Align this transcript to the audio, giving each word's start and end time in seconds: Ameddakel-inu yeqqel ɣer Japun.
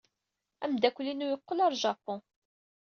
Ameddakel-inu 0.63 1.25
yeqqel 1.29 1.59
ɣer 1.61 1.73
Japun. 1.83 2.19